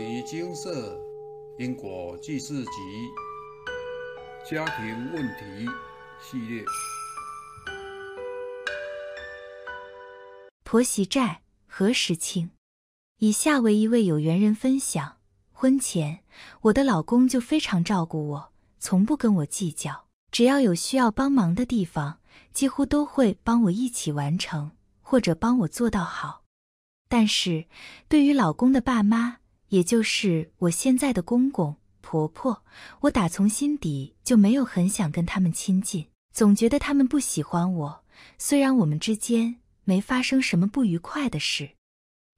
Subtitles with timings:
[0.00, 0.98] 尼精舍
[1.58, 2.70] 因果记事集
[4.50, 5.68] 家庭问题
[6.22, 6.64] 系列。
[10.64, 12.48] 婆媳债何时清？
[13.18, 15.18] 以下为一位有缘人分享：
[15.52, 16.20] 婚前，
[16.62, 22.20] 我的老公就非常照顾我，从不跟我计较，只要有需要帮忙的地方，
[22.54, 24.70] 几乎都会帮我一起完成，
[25.02, 26.44] 或者帮我做到好。
[27.06, 27.66] 但是，
[28.08, 29.39] 对于老公的爸妈，
[29.70, 32.62] 也就是我现在的公公婆婆，
[33.00, 38.04] 我打从心底就没有很想跟他们亲近，总觉得他们不喜欢我。
[38.36, 41.70] 虽然我们之间没发生什么不愉快的事，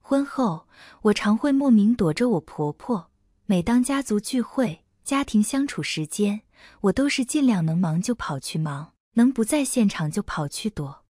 [0.01, 0.67] 婚后
[1.01, 3.09] 我常会莫名躲着我婆婆。
[3.45, 6.41] 每当家族聚会、家庭相处时间，
[6.81, 11.03] 我都是尽量能忙就跑去忙，能不在现场就跑去躲。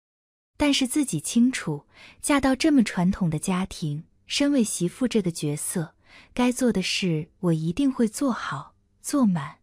[0.55, 1.85] 但是自己清楚，
[2.21, 5.95] 嫁到这么传统的家庭，身为媳妇这个角色，
[6.33, 9.57] 该做的事我一定会做好做满。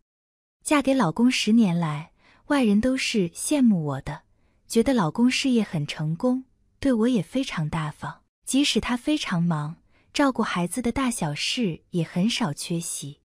[0.65, 2.13] 嫁给老公十年来，
[2.47, 4.23] 外人都是羡慕我的，
[4.67, 6.45] 觉得老公事业很成功，
[6.79, 8.23] 对我也非常大方。
[8.45, 9.77] 即使他非常忙，
[10.13, 13.21] 照顾孩子的大小事也很少缺席。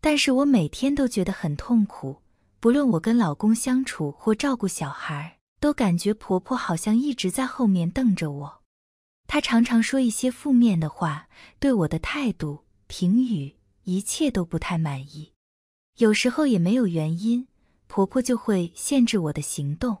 [0.00, 2.22] 但是我每天都觉得很痛苦，
[2.60, 5.38] 不论我跟老公相处或照顾小孩。
[5.60, 8.62] 都感觉婆婆好像一直在后面瞪着我，
[9.26, 15.32] 她常常说一些负面的话，对我的态度、评语，一切都不太满意。
[15.98, 17.46] 有时候也没有原因，
[17.86, 19.98] 婆婆就会限制我的行动。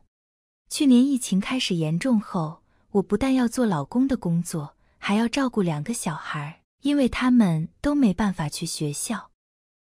[0.70, 9.30] 去年疫情开始严重后，我不但要做老公的工作，还要照顾两个小孩，因为他们都没办法去学校。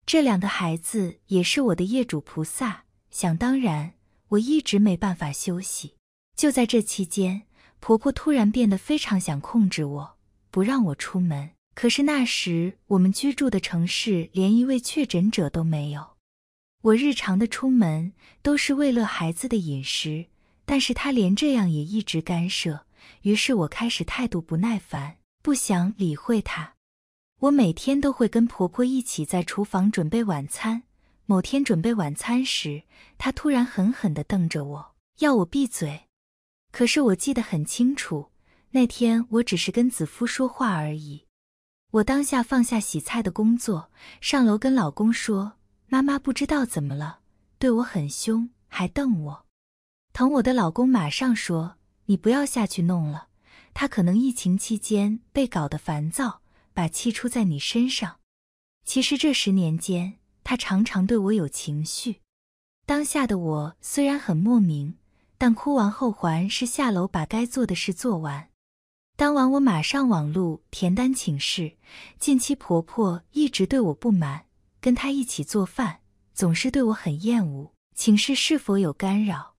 [0.06, 3.94] 这两个孩子也是我的业主菩萨，想当然。
[4.30, 5.94] 我一直没办法休息，
[6.36, 7.44] 就在这期间，
[7.86, 10.16] 婆婆突然变得非常想控制我，
[10.50, 11.50] 不让我出门。
[11.76, 16.12] 可是那时我们居住的城市连一位确诊者都没有，
[16.82, 20.28] 我日常的出门都是为了孩子的饮食，
[20.64, 22.86] 但是她连这样也一直干涉。
[23.24, 26.76] 于是我开始态度不耐烦，不想理会她。
[27.42, 30.84] 我每天都会跟婆婆一起在厨房准备晚餐。
[31.26, 32.84] 某天准备晚餐时，
[33.18, 36.03] 他突然狠狠地瞪着我，要我闭嘴。
[36.74, 38.32] 可是我记得很清楚，
[38.72, 41.28] 那天我只是跟子夫说话而已。
[41.92, 45.54] 我当下放下洗菜的工作，上楼跟老公说
[45.86, 47.20] ：“妈妈不知道怎么了，
[47.60, 49.46] 对我很凶，还瞪我。”
[50.14, 51.76] 疼我的老公马上说
[52.08, 53.28] ：“你不要下去弄了，
[53.76, 56.42] 他可能疫情期间被搞得烦躁，
[56.74, 58.20] 把气出在你身上。”
[58.84, 60.16] 其实这十年间。
[60.46, 62.20] 他常常对我有情绪，
[62.86, 64.98] 当下的我虽然很莫名，
[65.46, 68.48] 但哭完后还是下楼把该做的事做完。
[69.18, 71.76] 当晚我马上网路填单请示。
[72.18, 74.46] 近期婆婆一直对我不满，
[74.80, 76.00] 跟她一起做饭
[76.34, 79.56] 总是对我很厌恶，请示是否有干扰，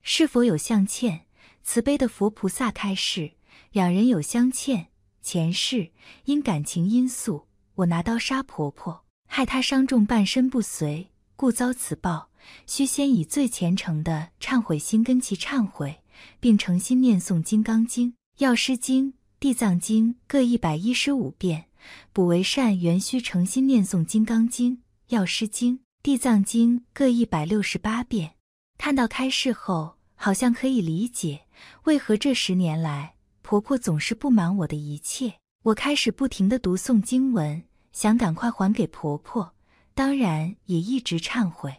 [0.00, 1.26] 是否有相欠。
[1.64, 3.32] 慈悲的佛菩萨开示，
[3.72, 5.90] 两人有相欠，前世
[6.26, 9.04] 因感情因素，我拿刀杀婆婆。
[9.26, 12.30] 害她伤重半身不遂，故遭此报。
[12.66, 16.02] 须先以最虔诚的忏悔心跟其忏悔，
[16.40, 18.08] 并诚心念诵《金刚经》
[18.38, 19.06] 《药师经》
[19.38, 21.66] 《地藏经》各一百一十五遍。
[22.12, 24.72] 补为善缘，须诚心念诵《金刚经》
[25.08, 28.32] 《药师经》《地藏经》各一百六十八遍。
[28.78, 31.42] 看到开示后，好像可以理解
[31.84, 35.34] 为何这十年来婆婆总是不满我的一切。
[35.64, 37.62] 我开始不停地读诵经文。
[37.92, 39.54] 想赶快还给婆婆，
[39.94, 41.74] 当然也一直忏悔。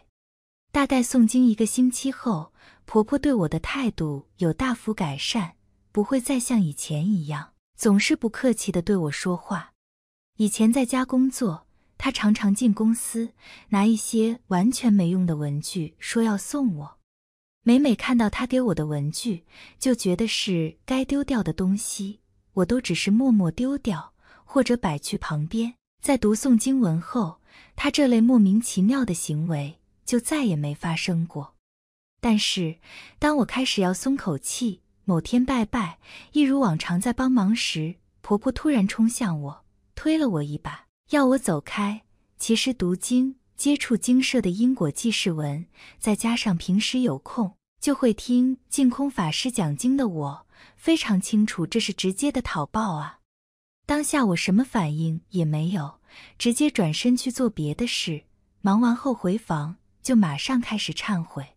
[0.70, 2.52] 大概诵经一个星期后，
[2.84, 5.52] 婆婆对我的态度有大幅改善，
[5.92, 9.72] 不会再像以前一样总是不客气的对我说话。
[10.36, 13.30] 以前在家工作，她常常进公司
[13.70, 16.98] 拿一些完全没用的文具，说要送我。
[17.64, 19.44] 每每看到她给我的文具，
[19.78, 22.20] 就觉得是该丢掉的东西，
[22.52, 24.12] 我都只是默默丢掉，
[24.44, 25.74] 或者摆去旁边。
[26.00, 27.40] 在读诵经文后，
[27.74, 29.78] 他这类莫名其妙的行为
[30.08, 31.54] 就再也没发生过。
[32.18, 32.78] 但是，
[33.18, 35.98] 当我开始要松口气，某天拜拜，
[36.32, 39.64] 一如往常在帮忙时，婆婆突然冲向我，
[39.94, 42.04] 推了我一把，要我走开。
[42.38, 45.66] 其实读经、接触经社的因果记事文，
[45.98, 53.18] 再加上平时有空就会听净空法师讲经的我，非常清楚这是直接的讨报啊。
[53.84, 56.00] 当下我什么反应也没有，
[56.38, 58.22] 直接转身去做别的事。
[58.62, 61.56] 忙完后回房，就马上开始忏悔。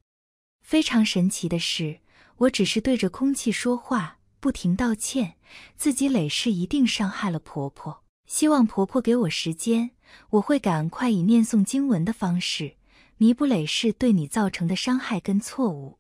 [0.62, 2.00] 非常神奇的是，
[2.38, 5.36] 我只是对着空气说话，不停道歉，
[5.76, 9.92] 自己累世一定伤害了婆婆，希望婆婆给我时间，
[10.32, 12.78] 我会赶快以念诵经文的方式
[13.18, 16.00] 弥补累世对你造成的伤害跟错误。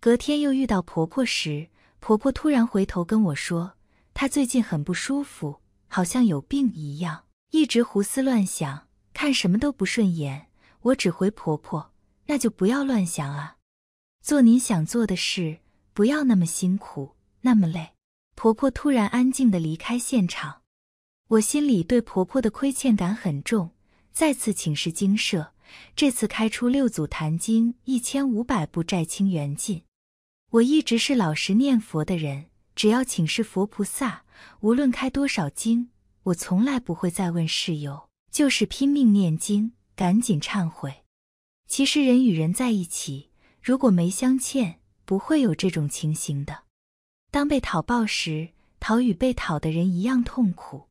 [0.00, 1.68] 隔天又遇到婆婆时，
[2.00, 3.74] 婆婆突然回头跟我说，
[4.14, 10.47] 她最近很不舒服，好像有病一样，一直胡思乱想，看什么都不顺眼。
[10.80, 11.92] 我只回婆婆，
[12.26, 13.56] 那就不要乱想啊，
[14.22, 15.58] 做你想做的事，
[15.92, 17.94] 不要那么辛苦，那么累。
[18.34, 20.62] 婆婆突然安静的离开现场，
[21.28, 23.72] 我心里对婆婆的亏欠感很重，
[24.12, 25.52] 再次请示经社，
[25.96, 29.82] 这次开出六祖坛经一千五百部债清缘尽。
[30.50, 34.24] 我一直是老实念佛的人，只要请示佛菩萨，
[34.60, 35.90] 无论开多少经，
[36.22, 41.02] 我从来不会再问事由，就是拼命念经，赶紧忏悔。
[41.66, 43.30] 其实人与人在一起，
[43.60, 46.62] 如果没相欠，不会有这种情形的。
[47.32, 50.86] 当被讨报时，讨与被讨的人一样痛苦。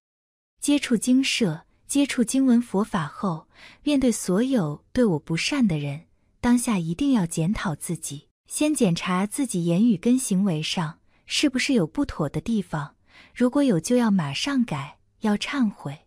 [0.59, 3.47] 接触经社，接触经文佛法后，
[3.81, 6.07] 面对所有对我不善的人，
[6.41, 8.27] 当下一定要检讨自己。
[8.47, 12.97] 先检查自己言语跟行为上是不是有不妥的地方，
[13.33, 16.06] 如果有，就要马上改，要忏悔。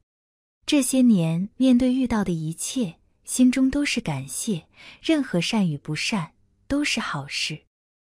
[0.70, 2.94] 这些年面对遇到的一切，
[3.24, 4.66] 心中都是感谢，
[5.02, 6.34] 任何善与不善
[6.68, 7.62] 都是好事。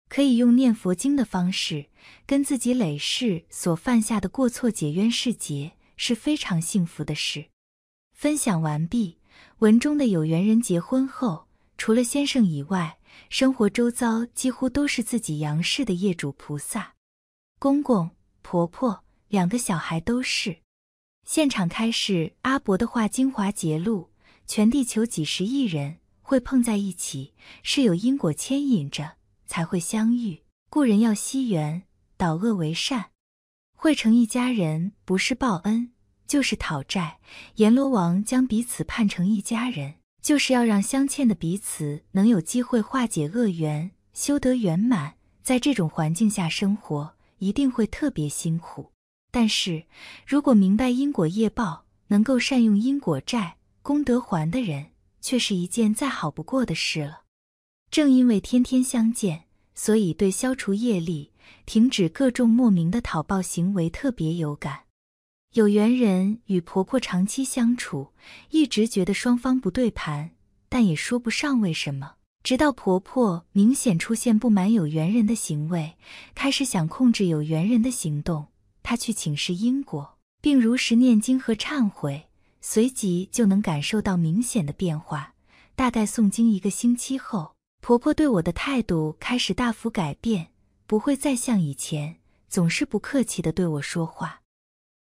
[0.09, 1.87] 可以用念佛经的方式，
[2.27, 7.47] 跟自己累世所犯下的过错解冤释结，是非常幸福的事。
[8.13, 9.19] 分享完毕。
[9.61, 11.47] 文中的有缘人结婚后，
[11.79, 12.99] 除了先生以外，
[13.29, 16.95] 生活周遭几乎都是自己杨氏的业主菩萨，
[17.61, 18.11] 公公、
[18.43, 20.57] 婆婆两个小孩都是。
[21.33, 24.11] 现场开示阿伯的话精华节录：
[24.49, 29.13] 全地球几十亿人会碰在一起，是有因果牵引着
[29.47, 30.43] 才会相遇。
[30.69, 31.85] 故人要惜缘，
[32.17, 33.11] 导恶为善，
[33.77, 35.93] 汇成一家人，不是报恩
[36.27, 37.21] 就是讨债。
[37.55, 39.95] 阎罗王将彼此判成一家人。
[40.21, 45.15] 就是要让相欠的彼此能有机会化解恶缘，修得圆满。
[45.45, 48.91] 在这种环境下生活，一定会特别辛苦。
[49.31, 49.85] 但是
[50.27, 54.87] 如果明白因果业报，能够善用因果债，功德还的人，
[55.21, 57.23] 却是一件再好不过的事了。
[57.91, 59.45] 正因为天天相见，
[59.75, 61.33] 所以对消除业力、
[61.67, 64.81] 停止各种莫名的讨报行为特别有感。
[65.55, 68.13] 有缘人与婆婆长期相处，
[68.51, 70.31] 一直觉得双方不对盘，
[70.69, 72.15] 但也说不上为什么。
[72.43, 75.97] 直到婆婆明显出现不满有缘人的行为，
[76.35, 78.47] 开始想控制有缘人的行动，
[78.83, 82.29] 她去请示因果，并如实念经和忏悔，
[82.61, 85.35] 随即就能感受到明显的变化。
[85.75, 90.49] 大概诵经一个星期后，婆婆对我的态度开始大幅改变，
[90.87, 92.17] 不会再像以前
[92.49, 94.43] 总是不客气的对我说话。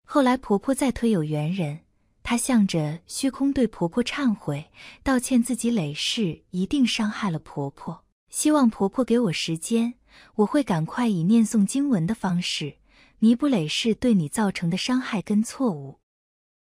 [0.06, 1.80] 后来婆婆再推有缘人，
[2.22, 4.70] 她向着虚空对婆婆忏悔
[5.02, 9.94] 道歉，自己累世一定伤害了婆婆，希望婆婆给我时间，
[10.36, 12.76] 我会赶快以念诵经文的方式
[13.22, 16.00] 弥补累世对你造成的伤害跟错误。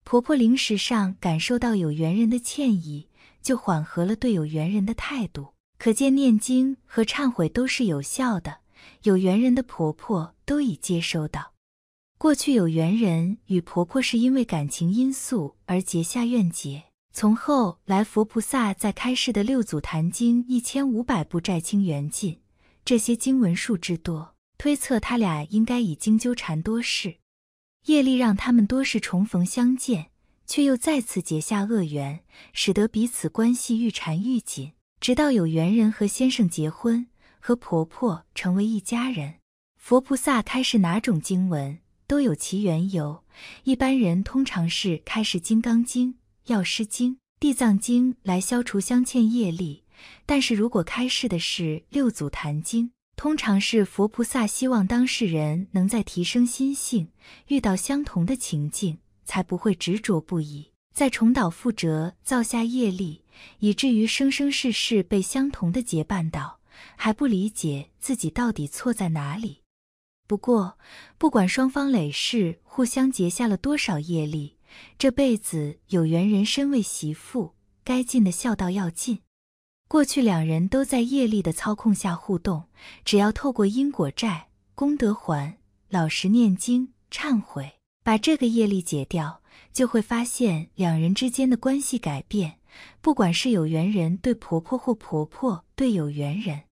[0.04, 3.08] 婆婆灵时上感受到有缘人的歉意，
[3.42, 8.60] 就缓和了对有缘人的态度，可见念经和忏悔都是有效的，
[9.04, 11.54] 有缘人的婆婆都已接收到。
[12.18, 16.84] 过去有缘人与婆婆是因为感情因素而结下怨结，
[17.14, 22.42] 从后来佛菩萨在开示的六祖坛经一千五百部债清缘尽，
[22.84, 27.16] 这些经文数之多，推测他俩应该已经纠缠多世，
[27.86, 30.12] 业力让他们多事重逢相见，
[30.46, 32.20] 却又再次结下恶缘，
[32.52, 37.08] 使得彼此关系愈缠愈紧，直到有缘人和先生结婚，
[37.40, 39.36] 和婆婆成为一家人。
[39.78, 41.80] 佛菩萨开示哪种经文？
[42.06, 43.24] 都有其缘由，
[43.64, 46.14] 一般人通常是开示《金刚经》
[46.48, 49.86] 《药师经》《地藏经》来消除相欠业力，
[50.26, 52.88] 但是如果开示的是《六祖坛经》，
[53.20, 57.10] 通常是佛菩萨希望当事人能在提升心性，
[57.50, 63.26] 遇到相同的情境，才不会执着不已，再重蹈覆辙造下业力，
[63.60, 66.62] 以至于生生世世被相同的结绊倒，
[66.96, 69.64] 还不理解自己到底错在哪里。
[70.26, 70.78] 不过，
[71.18, 74.56] 不管双方累世互相结下了多少业力，
[74.98, 79.20] 这辈子有缘人身为媳妇，该尽的孝道要尽。
[79.90, 82.66] 过去两人都在业力的操控下互动，
[83.04, 85.58] 只要透过因果债、功德还，
[85.90, 89.42] 老实念经、忏悔，把这个业力解掉，
[89.74, 92.60] 就会发现两人之间的关系改变。
[93.02, 96.66] 不管是有缘人对婆婆或婆婆对有缘人，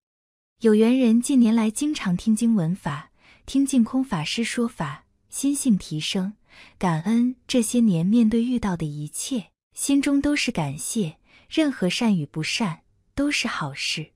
[0.62, 3.10] 有缘人近年来经常听经闻法。
[3.48, 6.34] 听净空法师说法，心性提升，
[6.78, 11.18] 感恩这些年面对遇到的一切，心中都是感谢。
[11.50, 12.82] 任何善与不善
[13.18, 14.12] 都是好事。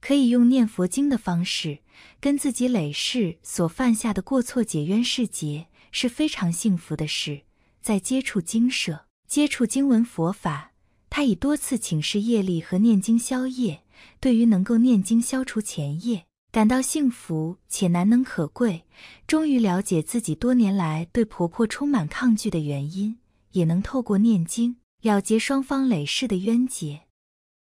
[0.00, 1.80] 可以用念佛经的方式，
[2.20, 7.42] 跟自己累世所犯下的过错解冤释结，是非常幸福的事。
[7.82, 10.72] 在接触经舍、接触经文佛法，
[11.10, 13.82] 他已多次请示业力和念经消业。
[14.18, 18.84] 对于能够念经消除前业，感到幸福且难能可贵。
[19.26, 23.18] 终于了解自己多年来对婆婆充满抗拒的原因，
[23.52, 27.02] 也能透过念经了结双方累世的冤结。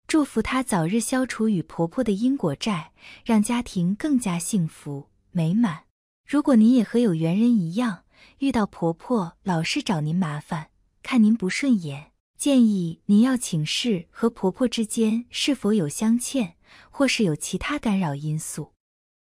[0.06, 2.92] 祝福她早日消除与婆婆的因果债，
[3.24, 5.84] 让家庭更加幸福美满。
[6.26, 8.04] 如果您也和有缘人一样，
[8.38, 10.70] 遇到婆婆老是找您麻烦，
[11.02, 16.56] 看您不顺眼，建议您要请示和婆婆之间是否有相欠，
[16.90, 18.72] 或是有其他干扰因素。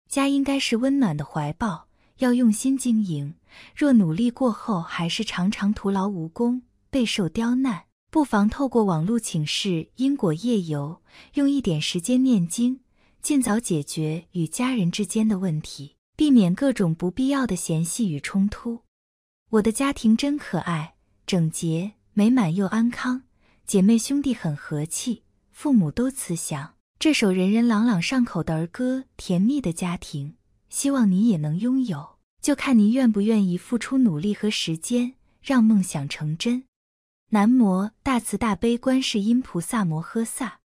[0.08, 1.88] 家应该是温暖的怀抱，
[2.20, 3.36] 要用心经营。
[3.76, 7.86] 若努力过后还是常常徒劳无功，备受刁难。
[8.16, 11.02] 不妨透过网络请示因果业由，
[11.34, 12.80] 用一点时间念经，
[13.22, 18.84] 尽早解决与家人之间的问题，避免各种不必要的嫌隙与冲突。
[19.50, 20.96] 我的家庭真可爱，
[21.28, 23.24] 整洁、美满又安康，
[23.68, 26.76] 姐妹兄弟很和气，父母都慈祥。
[26.98, 30.36] 这首人人朗朗上口的儿歌，甜蜜的家庭，
[30.70, 36.64] 希望你也能拥有，就看你愿不愿意付出努力和时间，让梦想成真。
[37.30, 40.60] 南无大慈大悲观世音菩萨摩诃萨。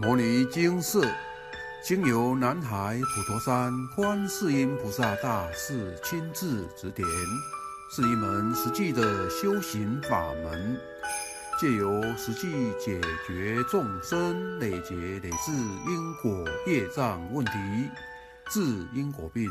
[0.00, 1.04] 摩尼经寺，
[1.82, 7.04] 经由南海普陀山观世音菩萨大士亲自指点，
[7.90, 10.80] 是一门实际的修行法门，
[11.60, 15.50] 借由实际解决众生累劫累世
[15.88, 17.52] 因果业障问题，
[18.48, 19.50] 治因果病。